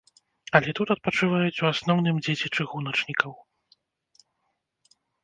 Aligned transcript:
Але 0.59 0.69
тут 0.77 0.93
адпачываюць 0.93 1.61
у 1.65 1.67
асноўным 1.73 2.15
дзеці 2.29 2.47
чыгуначнікаў. 2.55 3.37